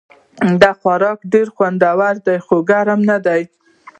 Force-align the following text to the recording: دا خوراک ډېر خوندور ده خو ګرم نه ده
دا 0.61 0.71
خوراک 0.79 1.19
ډېر 1.33 1.47
خوندور 1.55 2.15
ده 2.25 2.35
خو 2.45 2.55
ګرم 2.69 3.01
نه 3.09 3.17
ده 3.25 3.37